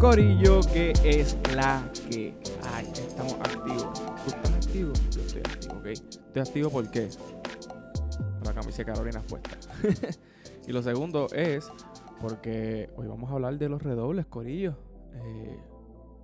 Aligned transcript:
Corillo, 0.00 0.60
que 0.72 0.92
es 1.04 1.36
la 1.54 1.90
que 2.10 2.34
hay. 2.74 2.86
Estamos 2.86 3.34
activos. 3.34 4.02
¿Tú 4.24 4.28
estás 4.30 4.52
activo? 4.54 4.92
Yo 5.10 5.20
estoy 5.22 5.40
activo, 5.40 5.74
¿ok? 5.78 5.86
Estoy 5.86 6.42
activo 6.42 6.70
porque 6.70 7.08
la 8.44 8.52
camisa 8.54 8.78
de 8.78 8.84
Carolina 8.84 9.22
puesta. 9.22 9.50
y 10.68 10.72
lo 10.72 10.82
segundo 10.82 11.28
es 11.32 11.70
porque 12.20 12.90
hoy 12.96 13.06
vamos 13.06 13.30
a 13.30 13.34
hablar 13.34 13.58
de 13.58 13.68
los 13.68 13.82
redobles, 13.82 14.26
Corillo. 14.26 14.76
Eh, 15.14 15.58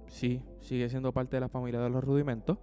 sí, 0.06 0.42
sigue 0.60 0.88
siendo 0.90 1.12
parte 1.12 1.36
de 1.36 1.40
la 1.40 1.48
familia 1.48 1.80
de 1.80 1.88
los 1.90 2.04
rudimentos, 2.04 2.58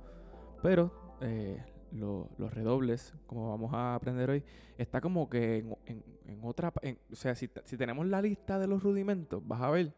pero 0.61 1.17
eh, 1.21 1.63
lo- 1.91 2.29
los 2.37 2.53
redobles, 2.53 3.13
como 3.25 3.49
vamos 3.49 3.73
a 3.73 3.95
aprender 3.95 4.29
hoy, 4.29 4.43
está 4.77 5.01
como 5.01 5.27
que 5.27 5.57
en, 5.87 6.39
otra... 6.43 6.71
o 7.11 7.15
sea, 7.15 7.33
si 7.35 7.47
tenemos 7.47 8.05
la 8.05 8.21
lista 8.21 8.59
de 8.59 8.67
los 8.67 8.83
rudimentos, 8.83 9.41
vas 9.45 9.61
a 9.61 9.71
ver 9.71 9.93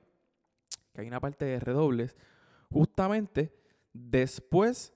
que 0.94 1.02
hay 1.02 1.08
una 1.08 1.20
parte 1.20 1.46
de 1.46 1.60
redobles 1.60 2.16
justamente 2.70 3.54
después 3.94 4.94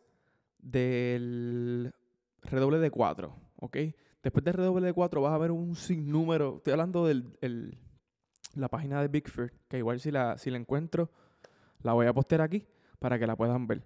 del 0.60 1.94
redoble 2.42 2.80
de 2.80 2.92
4, 2.92 3.36
¿ok? 3.58 3.78
Después 4.24 4.44
del 4.44 4.54
redoble 4.56 4.88
de 4.88 4.94
4 4.94 5.22
vas 5.22 5.34
a 5.34 5.38
ver 5.38 5.52
un 5.52 5.76
sinnúmero, 5.76 6.58
estoy 6.58 6.72
hablando 6.72 7.06
de 7.06 7.24
la 8.56 8.70
página 8.70 9.02
de 9.02 9.08
Bigford, 9.08 9.52
que 9.68 9.78
igual 9.78 10.00
si 10.00 10.12
la, 10.12 10.38
si 10.38 10.50
la 10.50 10.58
encuentro, 10.58 11.12
la 11.82 11.94
voy 11.94 12.08
a 12.08 12.14
postear 12.14 12.42
aquí 12.42 12.66
para 13.00 13.20
que 13.20 13.28
la 13.28 13.36
puedan 13.36 13.68
ver. 13.68 13.84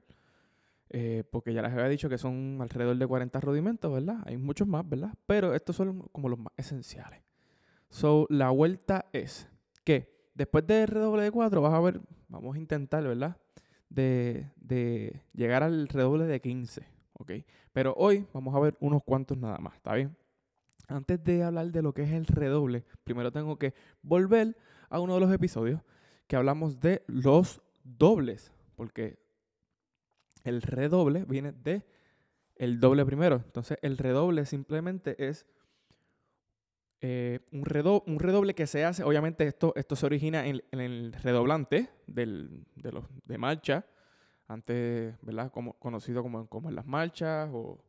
Eh, 0.91 1.23
porque 1.29 1.53
ya 1.53 1.61
les 1.61 1.71
había 1.71 1.87
dicho 1.87 2.09
que 2.09 2.17
son 2.17 2.59
alrededor 2.61 2.97
de 2.97 3.05
40 3.05 3.39
rudimentos, 3.41 3.93
¿verdad? 3.93 4.23
Hay 4.25 4.37
muchos 4.37 4.67
más, 4.67 4.87
¿verdad? 4.87 5.13
Pero 5.27 5.53
estos 5.53 5.75
son 5.75 6.01
como 6.11 6.29
los 6.29 6.39
más 6.39 6.53
esenciales. 6.57 7.21
So, 7.89 8.25
la 8.29 8.49
vuelta 8.49 9.05
es 9.13 9.47
que 9.83 10.18
después 10.39 10.65
del 10.65 10.87
redoble 10.87 11.23
de 11.23 11.31
4 11.31 11.61
vas 11.61 11.73
a 11.73 11.81
ver, 11.81 11.99
vamos 12.29 12.55
a 12.55 12.59
intentar, 12.59 13.03
¿verdad? 13.03 13.35
De, 13.89 14.49
de 14.55 15.21
llegar 15.33 15.63
al 15.63 15.89
redoble 15.89 16.23
de 16.23 16.39
15, 16.39 16.87
¿ok? 17.13 17.31
Pero 17.73 17.93
hoy 17.97 18.25
vamos 18.33 18.55
a 18.55 18.59
ver 18.59 18.77
unos 18.79 19.03
cuantos 19.03 19.37
nada 19.37 19.57
más, 19.57 19.75
¿está 19.75 19.93
bien? 19.95 20.15
Antes 20.87 21.21
de 21.25 21.43
hablar 21.43 21.73
de 21.73 21.81
lo 21.81 21.93
que 21.93 22.03
es 22.03 22.11
el 22.11 22.25
redoble, 22.25 22.85
primero 23.03 23.33
tengo 23.33 23.59
que 23.59 23.73
volver 24.01 24.55
a 24.89 25.01
uno 25.01 25.15
de 25.15 25.19
los 25.19 25.33
episodios 25.33 25.81
que 26.25 26.37
hablamos 26.37 26.79
de 26.79 27.03
los 27.07 27.61
dobles, 27.83 28.53
porque 28.77 29.19
el 30.45 30.61
redoble 30.61 31.25
viene 31.25 31.51
de 31.51 31.83
el 32.55 32.79
doble 32.79 33.05
primero. 33.05 33.41
Entonces, 33.45 33.77
el 33.81 33.97
redoble 33.97 34.45
simplemente 34.45 35.27
es 35.27 35.45
eh, 37.01 37.39
un, 37.51 37.63
redo- 37.65 38.03
un 38.07 38.19
redoble 38.19 38.53
que 38.55 38.67
se 38.67 38.83
hace, 38.85 39.03
obviamente 39.03 39.47
esto, 39.47 39.73
esto 39.75 39.95
se 39.95 40.05
origina 40.05 40.45
en, 40.47 40.61
en 40.71 40.79
el 40.81 41.13
redoblante 41.13 41.89
del- 42.07 42.65
de, 42.75 42.91
los, 42.91 43.05
de 43.25 43.37
marcha, 43.37 43.85
antes, 44.47 45.15
¿verdad? 45.21 45.51
Como, 45.51 45.73
conocido 45.79 46.23
como, 46.23 46.47
como 46.47 46.69
en 46.69 46.75
las 46.75 46.85
marchas 46.85 47.49
o, 47.53 47.83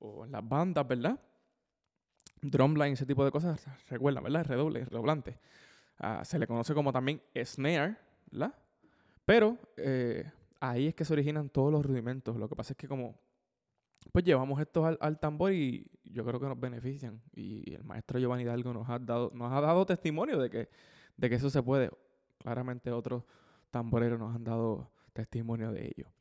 o 0.00 0.24
en 0.26 0.32
las 0.32 0.46
bandas, 0.46 0.86
¿verdad? 0.86 1.18
Drumline, 2.42 2.92
ese 2.92 3.06
tipo 3.06 3.24
de 3.24 3.30
cosas, 3.30 3.64
recuerda, 3.88 4.20
¿verdad? 4.20 4.42
El 4.42 4.48
redoble, 4.48 4.80
el 4.80 4.86
redoblante. 4.86 5.38
Ah, 5.98 6.22
se 6.24 6.38
le 6.38 6.46
conoce 6.46 6.74
como 6.74 6.92
también 6.92 7.22
snare, 7.44 7.96
¿verdad? 8.30 8.54
Pero 9.24 9.56
eh, 9.76 10.30
ahí 10.60 10.88
es 10.88 10.94
que 10.94 11.04
se 11.04 11.12
originan 11.14 11.48
todos 11.48 11.72
los 11.72 11.84
rudimentos. 11.86 12.36
Lo 12.36 12.48
que 12.48 12.56
pasa 12.56 12.72
es 12.74 12.76
que 12.76 12.88
como 12.88 13.18
pues 14.12 14.24
llevamos 14.24 14.60
esto 14.60 14.84
al, 14.84 14.98
al 15.00 15.18
tambor 15.18 15.52
y 15.52 15.90
yo 16.14 16.24
creo 16.24 16.40
que 16.40 16.46
nos 16.46 16.58
benefician. 16.58 17.20
Y 17.34 17.74
el 17.74 17.84
maestro 17.84 18.18
Giovanni 18.18 18.44
Hidalgo 18.44 18.72
nos 18.72 18.88
ha 18.88 18.98
dado, 18.98 19.30
nos 19.34 19.52
ha 19.52 19.60
dado 19.60 19.84
testimonio 19.84 20.38
de 20.38 20.48
que, 20.48 20.68
de 21.16 21.28
que 21.28 21.34
eso 21.34 21.50
se 21.50 21.62
puede. 21.62 21.90
Claramente 22.38 22.90
otros 22.92 23.24
tamboreros 23.70 24.18
nos 24.18 24.34
han 24.34 24.44
dado 24.44 24.92
testimonio 25.12 25.72
de 25.72 25.86
ello. 25.86 26.12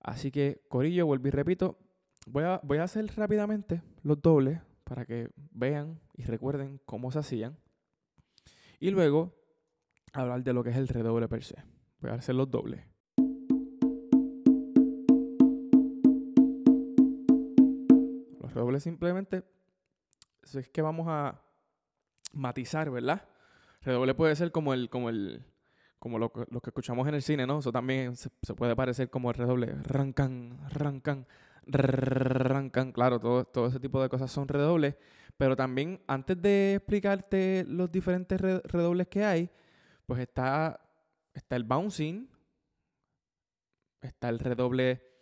Así 0.00 0.30
que, 0.30 0.64
Corillo, 0.68 1.06
vuelvo 1.06 1.28
y 1.28 1.30
repito, 1.30 1.78
voy 2.26 2.44
a, 2.44 2.60
voy 2.62 2.78
a 2.78 2.84
hacer 2.84 3.06
rápidamente 3.16 3.82
los 4.02 4.20
dobles 4.22 4.60
para 4.84 5.04
que 5.04 5.30
vean 5.50 6.00
y 6.14 6.24
recuerden 6.24 6.80
cómo 6.84 7.10
se 7.10 7.18
hacían. 7.18 7.58
Y 8.78 8.90
luego 8.90 9.34
hablar 10.12 10.44
de 10.44 10.52
lo 10.52 10.62
que 10.62 10.70
es 10.70 10.76
el 10.76 10.88
redoble 10.88 11.28
per 11.28 11.42
se. 11.42 11.56
Voy 12.00 12.10
a 12.10 12.14
hacer 12.14 12.34
los 12.34 12.50
dobles. 12.50 12.84
Los 18.54 18.62
redobles 18.62 18.84
simplemente 18.84 19.42
eso 20.44 20.60
es 20.60 20.68
que 20.68 20.80
vamos 20.80 21.06
a 21.08 21.40
matizar, 22.32 22.88
¿verdad? 22.88 23.26
Redoble 23.82 24.14
puede 24.14 24.36
ser 24.36 24.52
como 24.52 24.72
el, 24.74 24.88
como 24.88 25.08
el, 25.08 25.44
como 25.98 26.18
lo, 26.20 26.32
que- 26.32 26.46
escuchamos 26.68 27.08
en 27.08 27.14
el 27.14 27.22
cine, 27.22 27.46
¿no? 27.48 27.58
Eso 27.58 27.72
también 27.72 28.14
se, 28.16 28.30
puede 28.54 28.76
parecer 28.76 29.10
como 29.10 29.30
el 29.30 29.36
redoble. 29.36 29.74
Rancan, 29.82 30.58
rancan, 30.70 31.26
rancan. 31.66 32.92
Claro, 32.92 33.18
todo, 33.18 33.44
todo 33.44 33.66
ese 33.66 33.80
tipo 33.80 34.00
de 34.00 34.08
cosas 34.08 34.30
son 34.30 34.46
redobles. 34.46 34.94
Pero 35.36 35.56
también, 35.56 36.00
antes 36.06 36.40
de 36.40 36.74
explicarte 36.76 37.64
los 37.66 37.90
diferentes 37.90 38.40
re- 38.40 38.60
redobles 38.64 39.08
que 39.08 39.24
hay, 39.24 39.50
pues 40.06 40.20
está, 40.20 40.80
está 41.32 41.56
el 41.56 41.64
bouncing, 41.64 42.30
está 44.00 44.28
el 44.28 44.38
redoble 44.38 45.13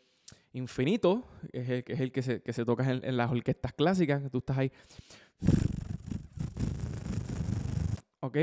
infinito, 0.53 1.25
que 1.53 1.61
es 1.61 1.69
el 1.69 1.85
que, 1.85 1.93
es 1.95 2.01
el 2.01 2.13
que, 2.13 2.23
se, 2.23 2.43
que 2.43 2.53
se 2.53 2.65
toca 2.65 2.91
en, 2.91 3.05
en 3.05 3.17
las 3.17 3.31
orquestas 3.31 3.73
clásicas, 3.73 4.23
que 4.23 4.31
tú 4.31 4.39
estás 4.39 4.59
ahí. 4.59 4.73
¿Ok? 8.21 8.37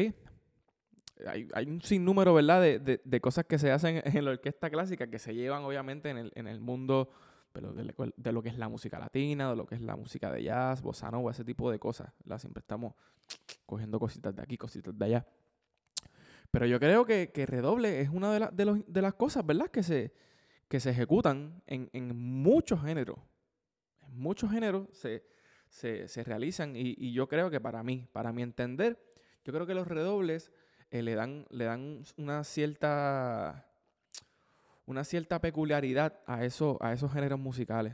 Hay, 1.28 1.48
hay 1.54 1.66
un 1.68 1.82
sinnúmero, 1.82 2.34
¿verdad?, 2.34 2.62
de, 2.62 3.02
de- 3.04 3.22
cosas 3.22 3.46
que 3.46 3.60
se 3.60 3.72
hacen 3.72 4.02
en 4.06 4.26
la 4.26 4.32
orquesta 4.32 4.70
clásica 4.70 5.08
que 5.10 5.20
se 5.20 5.34
llevan, 5.36 5.64
obviamente, 5.64 6.10
en 6.10 6.18
el, 6.18 6.32
en 6.36 6.48
el 6.48 6.60
mundo 6.60 7.10
pero 7.52 7.74
de, 7.74 7.94
de 8.16 8.32
lo 8.32 8.44
que 8.44 8.50
es 8.50 8.58
la 8.60 8.70
música 8.70 9.00
latina, 9.00 9.50
de 9.50 9.56
lo 9.56 9.66
que 9.66 9.74
es 9.74 9.82
la 9.82 9.96
música 9.96 10.32
de 10.32 10.44
jazz, 10.44 10.84
bossa 10.84 11.10
nova, 11.10 11.32
ese 11.32 11.44
tipo 11.44 11.72
de 11.72 11.80
cosas. 11.80 12.14
¿verdad? 12.20 12.38
Siempre 12.40 12.62
estamos 12.62 12.94
cogiendo 13.66 14.00
cositas 14.00 14.36
de 14.36 14.44
aquí, 14.44 14.56
cositas 14.56 14.96
de 14.98 15.06
allá. 15.06 15.26
Pero 16.52 16.68
yo 16.68 16.80
creo 16.80 17.06
que, 17.06 17.32
que 17.34 17.48
redoble 17.48 18.02
es 18.02 18.10
una 18.10 18.32
de, 18.32 18.40
la- 18.40 18.52
de, 18.52 18.66
los- 18.66 18.80
de 18.88 19.02
las 19.02 19.16
cosas, 19.16 19.44
¿verdad?, 19.46 19.70
que 19.72 19.82
se, 19.82 20.14
que 20.70 20.80
se 20.80 20.92
ejecutan 20.92 21.62
en, 21.68 21.90
en 21.94 22.16
muchos 22.16 22.82
géneros. 22.82 23.18
En 24.08 24.18
muchos 24.20 24.52
géneros 24.52 24.88
se, 24.94 25.26
se, 25.68 26.08
se 26.08 26.24
realizan 26.24 26.76
y, 26.76 27.12
yo 27.12 27.28
creo 27.28 27.50
que 27.50 27.60
para 27.60 27.84
mí, 27.84 28.08
para 28.14 28.32
mi 28.32 28.44
entender, 28.44 29.04
yo 29.44 29.52
creo 29.52 29.66
que 29.66 29.74
los 29.74 29.88
redobles 29.88 30.52
eh, 30.92 31.02
le, 31.02 31.16
dan, 31.16 31.46
le 31.50 31.66
dan 31.66 32.04
una 32.18 32.44
cierta 32.44 33.66
una 34.86 35.04
cierta 35.04 35.40
peculiaridad 35.40 36.20
a, 36.26 36.44
eso, 36.46 36.78
a 36.82 36.94
esos 36.94 37.14
géneros 37.14 37.40
musicales. 37.40 37.94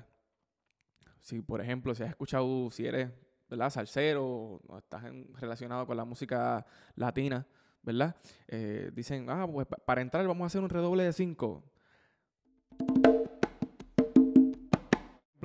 Si, 1.20 1.42
por 1.42 1.60
ejemplo, 1.60 1.94
si 1.94 2.04
has 2.04 2.10
escuchado, 2.10 2.72
si 2.72 2.86
eres 2.86 3.10
¿verdad? 3.50 3.70
salsero 3.70 4.26
o 4.26 4.78
estás 4.78 5.04
relacionado 5.34 5.86
con 5.86 5.98
la 5.98 6.06
música 6.06 6.66
latina, 6.96 7.46
¿verdad? 7.82 8.16
Eh, 8.48 8.92
dicen, 8.94 9.30
ah, 9.30 9.46
pues 9.46 9.68
para 9.86 10.02
entrar 10.02 10.26
vamos 10.26 10.46
a 10.46 10.48
hacer 10.48 10.62
un 10.62 10.70
redoble 10.70 11.04
de 11.04 11.12
cinco 11.12 11.66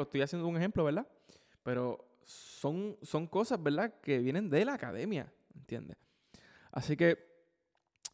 ejemplo, 0.00 0.02
estoy 0.02 0.22
haciendo 0.22 0.48
un 0.48 0.56
ejemplo, 0.56 0.84
¿verdad? 0.84 1.06
Pero 1.62 2.06
son, 2.24 2.96
son 3.02 3.26
cosas, 3.26 3.62
¿verdad? 3.62 4.00
Que 4.00 4.18
vienen 4.18 4.50
de 4.50 4.64
la 4.64 4.74
academia, 4.74 5.32
¿entiendes? 5.54 5.96
Así 6.72 6.96
que, 6.96 7.18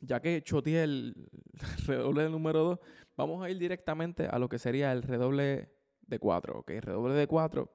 ya 0.00 0.20
que 0.20 0.42
choteé 0.42 0.84
el 0.84 1.28
redoble 1.86 2.22
del 2.22 2.32
número 2.32 2.64
2, 2.64 2.78
vamos 3.16 3.44
a 3.44 3.50
ir 3.50 3.58
directamente 3.58 4.26
a 4.26 4.38
lo 4.38 4.48
que 4.48 4.58
sería 4.58 4.92
el 4.92 5.02
redoble 5.02 5.70
de 6.02 6.18
4, 6.18 6.58
¿ok? 6.58 6.70
El 6.70 6.82
redoble 6.82 7.14
de 7.14 7.26
4 7.26 7.70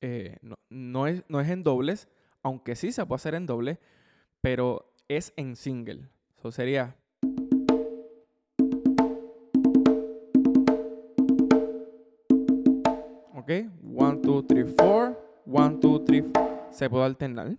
eh, 0.00 0.36
no, 0.42 0.56
no, 0.68 1.06
es, 1.06 1.24
no 1.28 1.40
es 1.40 1.48
en 1.48 1.62
dobles, 1.62 2.08
aunque 2.42 2.76
sí 2.76 2.92
se 2.92 3.06
puede 3.06 3.16
hacer 3.16 3.34
en 3.34 3.46
doble, 3.46 3.78
pero 4.40 4.92
es 5.08 5.32
en 5.36 5.56
single. 5.56 6.10
Eso 6.36 6.52
sería 6.52 6.96
¿Ok? 13.44 13.50
1, 13.82 14.20
2, 14.22 14.46
3, 14.46 14.74
4. 14.74 15.42
1, 15.44 15.78
2, 15.78 16.04
3. 16.06 16.24
Se 16.70 16.88
puede 16.88 17.04
alternar. 17.04 17.58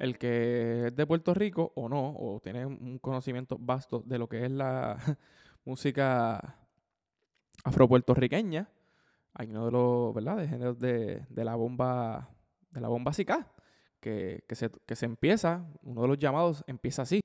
el 0.00 0.18
que 0.18 0.88
es 0.88 0.96
de 0.96 1.06
Puerto 1.06 1.32
Rico 1.32 1.70
o 1.76 1.88
no, 1.88 2.16
o 2.18 2.40
tiene 2.40 2.66
un 2.66 2.98
conocimiento 2.98 3.56
vasto 3.56 4.02
de 4.04 4.18
lo 4.18 4.28
que 4.28 4.44
es 4.44 4.50
la 4.50 4.96
música 5.64 6.58
afropuertorriqueña, 7.62 8.68
hay 9.32 9.46
uno 9.46 9.66
de 9.66 9.70
los, 9.70 10.12
¿verdad?, 10.12 10.38
de 10.38 10.48
géneros 10.48 10.80
de, 10.80 11.24
la 11.36 11.54
bomba, 11.54 12.30
de 12.72 12.80
la 12.80 12.88
bomba 12.88 13.12
que, 13.12 14.42
se, 14.50 14.70
que 14.70 14.96
se 14.96 15.06
empieza, 15.06 15.64
uno 15.84 16.02
de 16.02 16.08
los 16.08 16.18
llamados 16.18 16.64
empieza 16.66 17.02
así. 17.02 17.20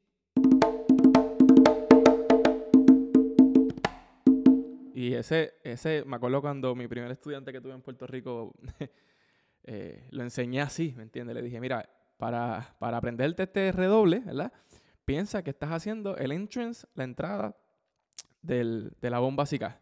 Ese, 5.19 5.55
ese, 5.63 6.03
me 6.05 6.15
acuerdo 6.15 6.41
cuando 6.41 6.75
mi 6.75 6.87
primer 6.87 7.11
estudiante 7.11 7.51
que 7.51 7.61
tuve 7.61 7.73
en 7.73 7.81
Puerto 7.81 8.07
Rico, 8.07 8.53
eh, 9.63 10.07
lo 10.11 10.23
enseñé 10.23 10.61
así, 10.61 10.93
¿me 10.95 11.03
entiendes? 11.03 11.35
Le 11.35 11.41
dije, 11.41 11.59
mira, 11.59 11.89
para, 12.17 12.75
para 12.79 12.97
aprenderte 12.97 13.43
este 13.43 13.71
redoble, 13.71 14.19
¿verdad? 14.19 14.51
Piensa 15.05 15.43
que 15.43 15.51
estás 15.51 15.71
haciendo 15.71 16.17
el 16.17 16.31
entrance, 16.31 16.87
la 16.95 17.03
entrada 17.03 17.55
del, 18.41 18.93
de 18.99 19.09
la 19.09 19.19
bomba 19.19 19.43
básica. 19.43 19.79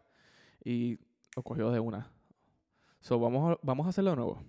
Y 0.62 0.98
lo 1.34 1.42
cogió 1.42 1.70
de 1.70 1.80
una. 1.80 2.10
So, 3.00 3.18
vamos 3.18 3.52
a, 3.52 3.58
vamos 3.62 3.86
a 3.86 3.90
hacerlo 3.90 4.10
de 4.10 4.16
nuevo. 4.16 4.42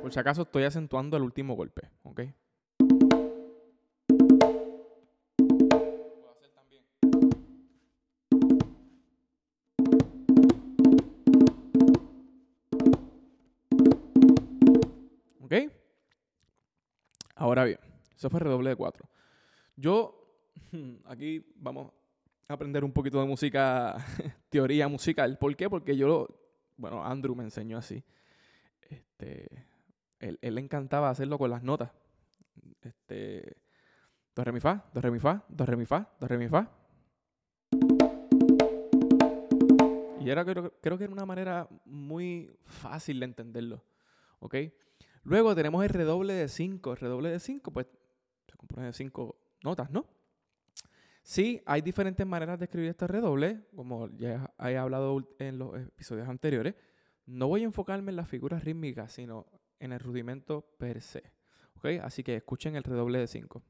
Por 0.00 0.12
si 0.12 0.18
acaso 0.18 0.42
estoy 0.42 0.64
acentuando 0.64 1.16
el 1.16 1.22
último 1.22 1.54
golpe, 1.56 1.90
¿ok? 2.04 2.22
Ahora 17.46 17.62
bien, 17.62 17.78
eso 18.16 18.28
fue 18.28 18.40
redoble 18.40 18.70
de 18.70 18.74
4. 18.74 19.08
Yo, 19.76 20.50
aquí 21.04 21.46
vamos 21.54 21.92
a 22.48 22.54
aprender 22.54 22.82
un 22.82 22.90
poquito 22.90 23.20
de 23.20 23.26
música, 23.28 24.04
teoría 24.50 24.88
musical. 24.88 25.38
¿Por 25.38 25.54
qué? 25.54 25.70
Porque 25.70 25.96
yo, 25.96 26.26
bueno, 26.76 27.04
Andrew 27.04 27.36
me 27.36 27.44
enseñó 27.44 27.78
así. 27.78 28.02
Este, 28.80 29.64
él, 30.18 30.40
él 30.42 30.56
le 30.56 30.60
encantaba 30.60 31.08
hacerlo 31.08 31.38
con 31.38 31.50
las 31.50 31.62
notas. 31.62 31.92
Este, 32.82 33.58
do, 34.34 34.42
re, 34.42 34.50
mi, 34.50 34.58
fa, 34.58 34.84
do, 34.92 35.00
re, 35.00 35.12
mi, 35.12 35.20
fa, 35.20 35.44
do, 35.48 35.64
re, 35.64 35.76
mi, 35.76 35.86
fa, 35.86 36.10
do, 36.18 36.26
re, 36.26 36.38
mi, 36.38 36.48
fa. 36.48 36.68
Y 40.18 40.28
era, 40.28 40.44
creo, 40.44 40.72
creo 40.80 40.98
que 40.98 41.04
era 41.04 41.12
una 41.12 41.26
manera 41.26 41.68
muy 41.84 42.50
fácil 42.64 43.20
de 43.20 43.26
entenderlo. 43.26 43.84
¿Ok? 44.40 44.56
Luego 45.26 45.56
tenemos 45.56 45.82
el 45.82 45.90
redoble 45.90 46.34
de 46.34 46.46
5. 46.46 46.92
El 46.92 46.96
redoble 46.98 47.30
de 47.30 47.40
5, 47.40 47.72
pues, 47.72 47.88
se 48.48 48.56
compone 48.56 48.86
de 48.86 48.92
5 48.92 49.36
notas, 49.64 49.90
¿no? 49.90 50.06
Sí, 51.24 51.60
hay 51.66 51.82
diferentes 51.82 52.24
maneras 52.24 52.60
de 52.60 52.66
escribir 52.66 52.90
este 52.90 53.08
redoble, 53.08 53.66
como 53.74 54.08
ya 54.16 54.54
he 54.60 54.76
hablado 54.76 55.28
en 55.40 55.58
los 55.58 55.76
episodios 55.76 56.28
anteriores. 56.28 56.76
No 57.26 57.48
voy 57.48 57.62
a 57.62 57.64
enfocarme 57.64 58.12
en 58.12 58.16
las 58.16 58.28
figuras 58.28 58.62
rítmicas, 58.62 59.10
sino 59.10 59.46
en 59.80 59.90
el 59.90 59.98
rudimento 59.98 60.62
per 60.78 61.00
se. 61.00 61.32
Así 62.02 62.22
que 62.22 62.36
escuchen 62.36 62.76
el 62.76 62.84
redoble 62.84 63.18
de 63.18 63.26
5. 63.26 63.62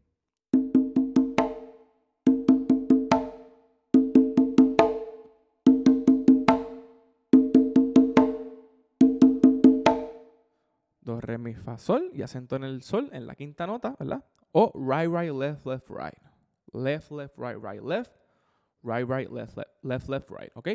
Mi, 11.38 11.54
fa, 11.54 11.78
sol 11.78 12.10
y 12.12 12.22
acento 12.22 12.56
en 12.56 12.64
el 12.64 12.82
sol 12.82 13.08
en 13.12 13.26
la 13.26 13.34
quinta 13.34 13.66
nota, 13.66 13.96
¿verdad? 13.98 14.24
O 14.52 14.72
right, 14.74 15.10
right, 15.10 15.32
left, 15.32 15.66
left, 15.66 15.88
right. 15.88 16.16
Left, 16.72 17.10
left, 17.10 17.34
right, 17.36 17.56
right, 17.62 17.82
left. 17.82 18.12
Right, 18.82 19.08
right, 19.08 19.30
left, 19.30 19.56
left, 19.56 19.70
left, 19.82 20.08
left, 20.08 20.30
right. 20.30 20.50
¿Ok? 20.54 20.68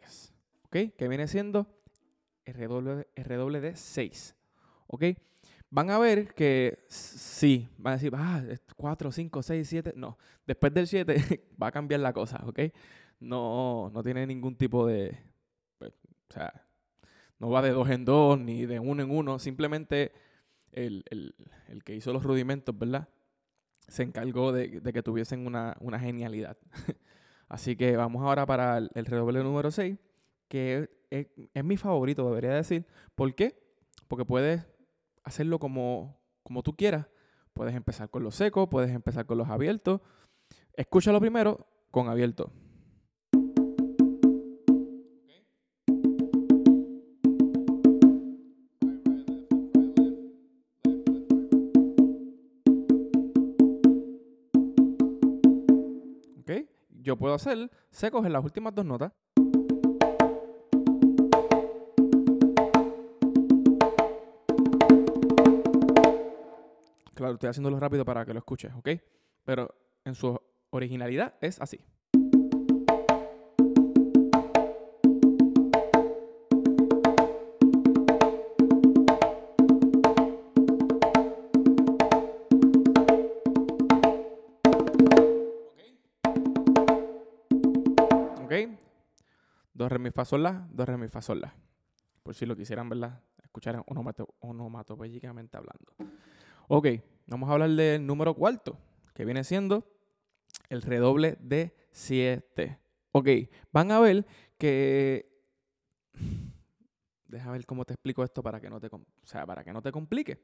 3. 0.00 0.32
¿Ok? 0.64 0.76
Que 0.96 1.08
viene 1.08 1.26
siendo 1.28 1.66
el 2.44 2.54
redoble, 2.54 3.60
de 3.60 3.76
6. 3.76 4.34
¿Ok? 4.86 5.04
Van 5.70 5.90
a 5.90 5.98
ver 5.98 6.32
que 6.34 6.84
sí, 6.88 7.68
van 7.76 7.92
a 7.92 7.96
decir, 7.96 8.12
ah, 8.16 8.42
4, 8.76 9.12
5, 9.12 9.42
6, 9.42 9.68
7. 9.68 9.92
No, 9.96 10.16
después 10.46 10.72
del 10.72 10.86
7 10.86 11.44
va 11.62 11.66
a 11.68 11.72
cambiar 11.72 12.00
la 12.00 12.12
cosa, 12.12 12.42
¿ok? 12.46 12.60
No, 13.20 13.90
no 13.92 14.02
tiene 14.02 14.26
ningún 14.26 14.56
tipo 14.56 14.86
de. 14.86 15.18
pues, 15.78 15.92
o 16.30 16.32
sea, 16.32 16.52
no 17.38 17.50
va 17.50 17.60
de 17.62 17.70
2 17.70 17.90
en 17.90 18.04
2 18.04 18.38
ni 18.40 18.64
de 18.64 18.80
1 18.80 19.02
en 19.02 19.10
1. 19.10 19.38
Simplemente 19.38 20.12
el, 20.72 21.04
el- 21.10 21.34
el 21.68 21.84
que 21.84 21.94
hizo 21.94 22.12
los 22.12 22.22
rudimentos, 22.22 22.76
¿verdad? 22.78 23.08
Se 23.88 24.02
encargó 24.02 24.52
de, 24.52 24.80
de 24.80 24.92
que 24.92 25.02
tuviesen 25.02 25.46
una, 25.46 25.76
una 25.80 25.98
genialidad. 26.00 26.56
Así 27.48 27.76
que 27.76 27.96
vamos 27.96 28.22
ahora 28.22 28.46
para 28.46 28.78
el, 28.78 28.90
el 28.94 29.06
redoble 29.06 29.42
número 29.42 29.70
6, 29.70 29.96
que 30.48 30.88
es, 31.10 31.64
mi 31.64 31.76
favorito, 31.76 32.26
debería 32.26 32.54
decir. 32.54 32.86
¿Por 33.14 33.34
qué? 33.34 33.58
Porque 34.08 34.24
puedes 34.24 34.66
hacerlo 35.24 35.58
como, 35.58 36.20
como 36.42 36.62
tú 36.62 36.76
quieras. 36.76 37.06
Puedes 37.52 37.74
empezar 37.74 38.08
con 38.10 38.22
los 38.22 38.34
secos, 38.34 38.68
puedes 38.68 38.90
empezar 38.90 39.26
con 39.26 39.38
los 39.38 39.48
abiertos. 39.48 40.00
Escúchalo 40.74 41.20
primero 41.20 41.66
con 41.90 42.08
abierto. 42.08 42.52
Yo 57.08 57.16
puedo 57.16 57.32
hacer 57.32 57.70
secos 57.90 58.26
en 58.26 58.34
las 58.34 58.44
últimas 58.44 58.74
dos 58.74 58.84
notas. 58.84 59.14
Claro, 67.14 67.32
estoy 67.32 67.48
haciéndolo 67.48 67.80
rápido 67.80 68.04
para 68.04 68.26
que 68.26 68.34
lo 68.34 68.40
escuches, 68.40 68.74
¿ok? 68.74 68.90
Pero 69.46 69.74
en 70.04 70.14
su 70.14 70.38
originalidad 70.68 71.36
es 71.40 71.58
así. 71.62 71.80
Fa, 90.18 90.24
sol, 90.24 90.42
la. 90.42 90.68
Re, 90.74 90.96
mi, 90.96 91.06
fa, 91.06 91.22
sol. 91.22 91.48
Por 92.24 92.34
si 92.34 92.44
lo 92.44 92.56
quisieran, 92.56 92.88
¿verdad? 92.88 93.22
Escuchar 93.40 93.84
onomato, 93.86 94.34
hablando. 94.98 95.94
Ok, 96.66 96.88
vamos 97.28 97.48
a 97.48 97.52
hablar 97.52 97.70
del 97.70 98.04
número 98.04 98.34
cuarto, 98.34 98.76
que 99.14 99.24
viene 99.24 99.44
siendo 99.44 99.88
el 100.70 100.82
redoble 100.82 101.36
de 101.40 101.72
7. 101.92 102.80
Ok, 103.12 103.28
van 103.72 103.92
a 103.92 104.00
ver 104.00 104.26
que... 104.58 105.30
Deja 107.28 107.52
ver 107.52 107.64
cómo 107.64 107.84
te 107.84 107.92
explico 107.92 108.24
esto 108.24 108.42
para 108.42 108.60
que 108.60 108.70
no 108.70 108.80
te, 108.80 108.88
o 108.88 109.00
sea, 109.22 109.46
para 109.46 109.62
que 109.62 109.72
no 109.72 109.82
te 109.82 109.92
complique. 109.92 110.42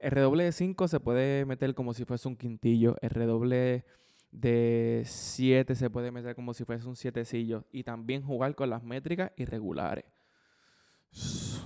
El 0.00 0.10
redoble 0.10 0.42
de 0.42 0.52
5 0.52 0.88
se 0.88 0.98
puede 0.98 1.44
meter 1.44 1.72
como 1.74 1.94
si 1.94 2.04
fuese 2.04 2.26
un 2.26 2.34
quintillo. 2.34 2.96
El 3.00 3.10
redoble 3.10 3.84
de 4.30 5.02
7 5.06 5.74
se 5.74 5.90
puede 5.90 6.10
meter 6.10 6.34
como 6.34 6.54
si 6.54 6.64
fuese 6.64 6.86
un 6.86 6.96
sietecillo. 6.96 7.64
Y 7.72 7.84
también 7.84 8.22
jugar 8.22 8.54
con 8.54 8.70
las 8.70 8.82
métricas 8.82 9.32
irregulares. 9.36 10.04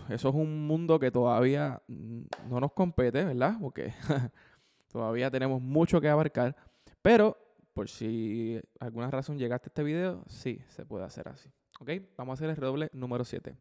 Eso 0.09 0.29
es 0.29 0.35
un 0.35 0.67
mundo 0.67 0.99
que 0.99 1.11
todavía 1.11 1.83
no 1.89 2.61
nos 2.61 2.73
compete, 2.73 3.25
¿verdad? 3.25 3.57
Porque 3.61 3.93
todavía 4.93 5.31
tenemos 5.31 5.61
mucho 5.61 6.01
que 6.01 6.09
abarcar. 6.09 6.57
Pero, 7.01 7.37
por 7.73 7.89
si 7.89 8.61
alguna 8.79 9.11
razón 9.11 9.39
llegaste 9.39 9.69
a 9.69 9.71
este 9.71 9.83
video, 9.83 10.25
sí, 10.29 10.61
se 10.69 10.85
puede 10.85 11.05
hacer 11.05 11.29
así. 11.29 11.51
¿Ok? 11.81 11.91
Vamos 12.17 12.33
a 12.33 12.35
hacer 12.35 12.51
el 12.51 12.57
redoble 12.57 12.91
número 12.93 13.25
7. 13.25 13.57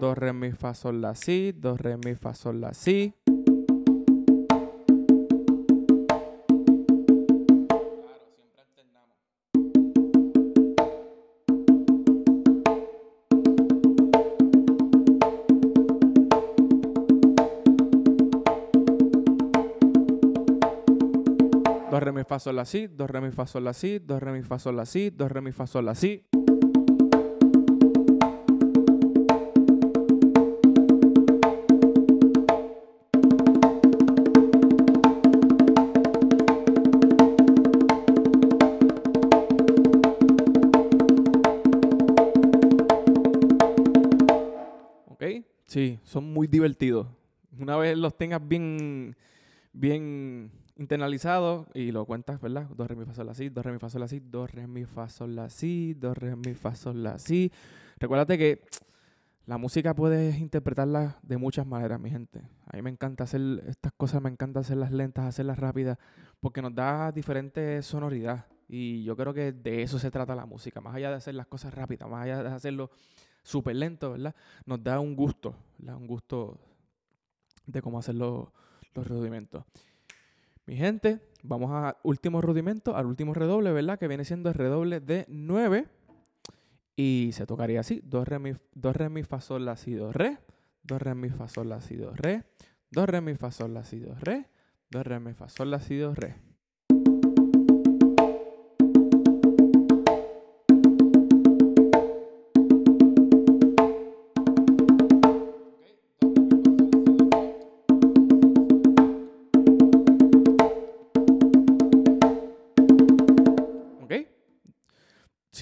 Do, 0.00 0.16
re, 0.16 0.32
mi, 0.32 0.50
fa, 0.50 0.74
sol, 0.74 1.00
la, 1.00 1.14
si. 1.14 1.52
Do, 1.52 1.76
re, 1.76 1.96
mi, 1.96 2.16
fa, 2.16 2.34
sol, 2.34 2.60
la, 2.60 2.74
si. 2.74 3.14
re 22.04 22.12
mi 22.12 22.24
fa 22.24 22.38
sol 22.38 22.56
la 22.56 22.64
si, 22.64 22.88
do 22.88 23.06
re 23.06 23.20
mi 23.20 23.30
fa 23.30 23.46
sol 23.46 23.64
la 23.64 23.72
si, 23.74 24.00
Sí, 45.72 45.98
son 46.04 46.30
muy 46.34 46.48
divertidos. 46.48 47.06
Una 47.58 47.78
vez 47.78 47.96
los 47.96 48.14
tengas 48.18 48.46
bien, 48.46 49.16
bien 49.72 50.50
internalizados 50.76 51.66
y 51.74 51.92
lo 51.92 52.04
cuentas, 52.06 52.40
¿verdad? 52.40 52.68
Do, 52.70 52.86
re, 52.86 52.96
mi, 52.96 53.04
fa, 53.04 53.14
sol, 53.14 53.26
la, 53.26 53.34
si, 53.34 53.48
do, 53.48 53.62
re, 53.62 53.72
mi, 53.72 53.78
fa, 53.78 53.88
sol, 53.88 54.00
la, 54.00 54.08
si, 54.08 54.20
do, 54.20 54.46
re, 54.46 54.66
mi, 54.66 54.84
fa, 54.84 55.08
sol, 55.08 55.34
la, 55.34 55.48
si, 55.48 55.94
do, 55.94 56.14
re, 56.14 56.36
mi, 56.36 56.54
fa, 56.54 56.74
sol, 56.74 57.02
la, 57.02 57.18
si. 57.18 57.52
Recuérdate 57.98 58.38
que 58.38 58.62
la 59.46 59.58
música 59.58 59.94
puedes 59.94 60.38
interpretarla 60.38 61.18
de 61.22 61.36
muchas 61.36 61.66
maneras, 61.66 62.00
mi 62.00 62.10
gente. 62.10 62.42
A 62.66 62.76
mí 62.76 62.82
me 62.82 62.90
encanta 62.90 63.24
hacer 63.24 63.62
estas 63.66 63.92
cosas, 63.92 64.22
me 64.22 64.30
encanta 64.30 64.60
hacerlas 64.60 64.92
lentas, 64.92 65.24
hacerlas 65.24 65.58
rápidas, 65.58 65.98
porque 66.40 66.62
nos 66.62 66.74
da 66.74 67.12
diferente 67.12 67.82
sonoridad. 67.82 68.46
Y 68.68 69.04
yo 69.04 69.16
creo 69.16 69.34
que 69.34 69.52
de 69.52 69.82
eso 69.82 69.98
se 69.98 70.10
trata 70.10 70.34
la 70.34 70.46
música. 70.46 70.80
Más 70.80 70.94
allá 70.94 71.10
de 71.10 71.16
hacer 71.16 71.34
las 71.34 71.46
cosas 71.46 71.74
rápidas, 71.74 72.08
más 72.08 72.24
allá 72.24 72.42
de 72.42 72.48
hacerlo 72.48 72.90
súper 73.42 73.76
lento, 73.76 74.12
¿verdad? 74.12 74.34
Nos 74.64 74.82
da 74.82 75.00
un 75.00 75.14
gusto. 75.14 75.54
Un 75.80 76.06
gusto 76.06 76.58
de 77.66 77.82
cómo 77.82 77.98
hacer 77.98 78.14
los, 78.14 78.48
los 78.94 79.06
rudimentos. 79.06 79.64
Mi 80.66 80.76
gente, 80.76 81.20
vamos 81.42 81.70
al 81.72 81.96
último 82.04 82.40
rudimento, 82.40 82.96
al 82.96 83.06
último 83.06 83.34
redoble, 83.34 83.72
¿verdad? 83.72 83.98
Que 83.98 84.08
viene 84.08 84.24
siendo 84.24 84.48
el 84.48 84.54
redoble 84.54 85.00
de 85.00 85.24
9. 85.28 85.88
Y 86.94 87.30
se 87.32 87.46
tocaría 87.46 87.80
así, 87.80 88.00
do, 88.04 88.24
re, 88.24 88.38
mi, 88.38 88.52
do, 88.74 88.92
re, 88.92 89.08
mi, 89.08 89.22
fa, 89.22 89.40
sol, 89.40 89.64
la, 89.64 89.76
re, 90.12 90.38
do, 90.82 90.98
re, 90.98 91.14
mi, 91.14 91.30
fa, 91.30 91.48
sol, 91.48 91.68
la, 91.68 91.80
re, 92.14 92.44
do, 92.90 93.06
re, 93.06 93.20
mi, 93.20 93.34
fa, 93.34 93.50
sol, 93.50 93.74
la, 93.74 93.82
re, 94.20 94.48
do, 94.90 95.02
re, 95.02 95.18
mi, 95.18 95.32
fa, 95.32 95.48
sol, 95.48 95.70
la, 95.70 95.78
re. 96.14 96.51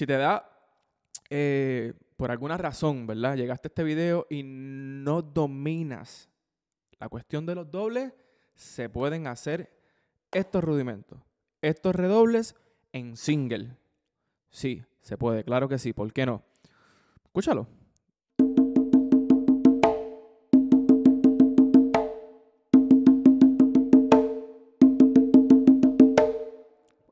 Si 0.01 0.07
te 0.07 0.17
da 0.17 0.49
eh, 1.29 1.93
por 2.17 2.31
alguna 2.31 2.57
razón, 2.57 3.05
¿verdad? 3.05 3.35
Llegaste 3.35 3.67
a 3.67 3.69
este 3.69 3.83
video 3.83 4.25
y 4.31 4.41
no 4.43 5.21
dominas 5.21 6.27
la 6.99 7.07
cuestión 7.07 7.45
de 7.45 7.53
los 7.53 7.69
dobles, 7.69 8.11
se 8.55 8.89
pueden 8.89 9.27
hacer 9.27 9.71
estos 10.31 10.63
rudimentos, 10.63 11.19
estos 11.61 11.95
redobles 11.95 12.55
en 12.91 13.15
single. 13.15 13.77
Sí, 14.49 14.83
se 15.01 15.19
puede, 15.19 15.43
claro 15.43 15.69
que 15.69 15.77
sí, 15.77 15.93
¿por 15.93 16.11
qué 16.11 16.25
no? 16.25 16.41
Escúchalo. 17.23 17.67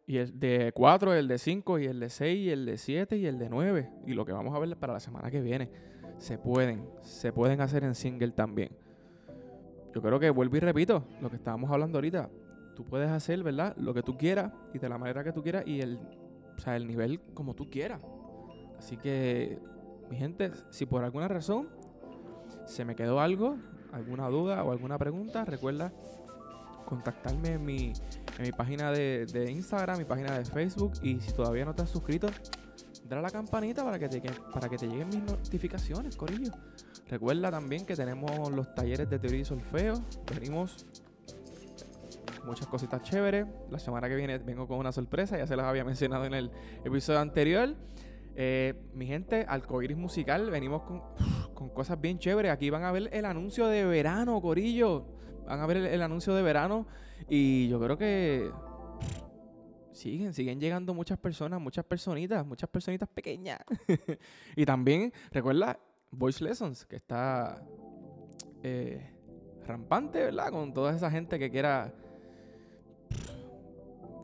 Y 0.09 0.17
el 0.17 0.39
de 0.39 0.71
4, 0.73 1.13
el 1.13 1.27
de 1.27 1.37
5, 1.37 1.77
y 1.77 1.85
el 1.85 1.99
de 1.99 2.09
6, 2.09 2.39
y 2.39 2.49
el 2.49 2.65
de 2.65 2.79
7, 2.79 3.15
y 3.15 3.27
el 3.27 3.37
de 3.37 3.47
9. 3.47 3.91
Y 4.07 4.13
lo 4.15 4.25
que 4.25 4.31
vamos 4.31 4.55
a 4.55 4.57
ver 4.57 4.75
para 4.75 4.93
la 4.93 4.99
semana 4.99 5.29
que 5.29 5.39
viene. 5.39 5.69
Se 6.17 6.39
pueden, 6.39 6.89
se 7.03 7.31
pueden 7.31 7.61
hacer 7.61 7.83
en 7.83 7.93
single 7.93 8.31
también. 8.31 8.71
Yo 9.93 10.01
creo 10.01 10.19
que 10.19 10.31
vuelvo 10.31 10.57
y 10.57 10.61
repito 10.61 11.03
lo 11.21 11.29
que 11.29 11.35
estábamos 11.35 11.69
hablando 11.69 11.99
ahorita. 11.99 12.27
Tú 12.75 12.85
puedes 12.85 13.07
hacer, 13.07 13.43
¿verdad? 13.43 13.77
Lo 13.77 13.93
que 13.93 14.01
tú 14.01 14.17
quieras 14.17 14.51
y 14.73 14.79
de 14.79 14.89
la 14.89 14.97
manera 14.97 15.23
que 15.23 15.31
tú 15.31 15.43
quieras 15.43 15.67
y 15.67 15.79
el, 15.79 15.99
o 16.57 16.59
sea, 16.59 16.75
el 16.75 16.87
nivel 16.87 17.21
como 17.35 17.53
tú 17.53 17.69
quieras. 17.69 18.01
Así 18.79 18.97
que, 18.97 19.59
mi 20.09 20.17
gente, 20.17 20.49
si 20.71 20.87
por 20.87 21.03
alguna 21.03 21.27
razón 21.27 21.69
se 22.65 22.83
me 22.83 22.95
quedó 22.95 23.19
algo, 23.19 23.57
alguna 23.91 24.27
duda 24.27 24.63
o 24.63 24.71
alguna 24.71 24.97
pregunta, 24.97 25.45
recuerda 25.45 25.93
contactarme 26.89 27.53
en 27.53 27.63
mi, 27.63 27.93
en 28.37 28.43
mi 28.43 28.51
página 28.51 28.91
de, 28.91 29.27
de, 29.27 29.51
Instagram, 29.51 29.99
mi 29.99 30.05
página 30.05 30.39
de 30.39 30.43
Facebook. 30.43 30.93
Y 31.03 31.21
si 31.21 31.31
todavía 31.33 31.63
no 31.63 31.75
te 31.75 31.83
has 31.83 31.89
suscrito, 31.89 32.27
dale 33.07 33.19
a 33.19 33.21
la 33.21 33.29
campanita 33.29 33.83
para 33.83 33.99
que 33.99 34.09
te, 34.09 34.21
para 34.51 34.67
que 34.67 34.77
te 34.77 34.87
lleguen 34.87 35.07
mis 35.09 35.21
notificaciones, 35.21 36.17
Corillo. 36.17 36.51
Recuerda 37.07 37.51
también 37.51 37.85
que 37.85 37.95
tenemos 37.95 38.51
los 38.51 38.73
talleres 38.73 39.07
de 39.07 39.19
teoría 39.19 39.41
y 39.41 39.45
solfeo. 39.45 40.03
Venimos 40.33 40.87
muchas 42.43 42.65
cositas 42.65 43.03
chéveres. 43.03 43.45
La 43.69 43.77
semana 43.77 44.09
que 44.09 44.15
viene 44.15 44.39
vengo 44.39 44.67
con 44.67 44.79
una 44.79 44.91
sorpresa, 44.91 45.37
ya 45.37 45.45
se 45.45 45.55
las 45.55 45.67
había 45.67 45.83
mencionado 45.83 46.25
en 46.25 46.33
el 46.33 46.51
episodio 46.83 47.19
anterior. 47.19 47.75
Eh, 48.35 48.73
mi 48.95 49.05
gente, 49.05 49.45
Alcoiris 49.47 49.97
Musical, 49.97 50.49
venimos 50.49 50.81
con, 50.83 51.03
con 51.53 51.69
cosas 51.69 52.01
bien 52.01 52.17
chéveres. 52.17 52.51
Aquí 52.51 52.71
van 52.71 52.83
a 52.83 52.91
ver 52.91 53.09
el 53.11 53.25
anuncio 53.25 53.67
de 53.67 53.85
verano, 53.85 54.41
Corillo 54.41 55.18
van 55.49 55.59
a 55.59 55.65
ver 55.65 55.77
el, 55.77 55.85
el, 55.87 56.01
anuncio 56.01 56.33
de 56.33 56.41
verano 56.41 56.85
y 57.27 57.67
yo 57.67 57.79
creo 57.79 57.97
que 57.97 58.51
siguen, 59.91 60.33
siguen 60.33 60.59
llegando 60.59 60.93
muchas 60.93 61.17
personas, 61.17 61.59
muchas 61.59 61.85
personitas, 61.85 62.45
muchas 62.45 62.69
personitas 62.69 63.09
pequeñas. 63.09 63.59
y 64.55 64.65
también, 64.65 65.11
recuerda, 65.31 65.79
Voice 66.11 66.43
Lessons, 66.43 66.85
que 66.85 66.95
está 66.95 67.61
eh, 68.63 69.11
rampante, 69.65 70.23
¿verdad? 70.23 70.51
Con 70.51 70.73
toda 70.73 70.95
esa 70.95 71.11
gente 71.11 71.37
que 71.37 71.51
quiera 71.51 71.93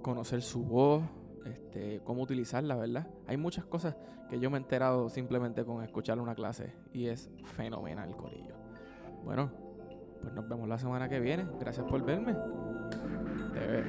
conocer 0.02 0.42
su 0.42 0.64
voz, 0.64 1.04
este, 1.46 2.02
cómo 2.04 2.24
utilizarla, 2.24 2.76
¿verdad? 2.76 3.08
Hay 3.28 3.38
muchas 3.38 3.66
cosas 3.66 3.96
que 4.30 4.40
yo 4.40 4.50
me 4.50 4.58
he 4.58 4.62
enterado 4.62 5.10
simplemente 5.10 5.66
con 5.66 5.84
escuchar 5.84 6.20
una 6.20 6.36
clase 6.36 6.74
y 6.94 7.08
es 7.08 7.30
fenomenal, 7.44 8.16
Corillo. 8.16 8.56
Bueno, 9.24 9.65
pues 10.26 10.34
nos 10.34 10.50
vemos 10.50 10.68
la 10.68 10.80
semana 10.80 11.08
que 11.08 11.20
viene. 11.20 11.46
Gracias 11.60 11.86
por 11.86 12.04
verme. 12.04 12.36
Te 13.54 13.60
veo. 13.60 13.84